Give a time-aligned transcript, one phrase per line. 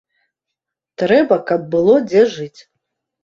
[1.01, 2.61] Трэба, каб было дзе жыць.